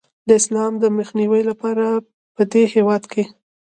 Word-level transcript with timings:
د 0.27 0.29
اسلام 0.39 0.73
د 0.79 0.85
مخنیوي 0.97 1.41
لپاره 1.49 1.85
پدې 2.35 2.63
هیواد 2.73 3.03
کې 3.11 3.23